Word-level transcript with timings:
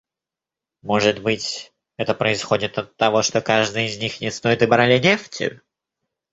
Может 0.81 1.21
быть, 1.21 1.71
это 1.95 2.15
происходит 2.15 2.79
оттого, 2.79 3.21
что 3.21 3.39
каждый 3.39 3.85
из 3.85 3.99
них 3.99 4.19
не 4.19 4.31
стоит 4.31 4.63
и 4.63 4.65
барреля 4.65 4.97
нефти? 4.97 5.61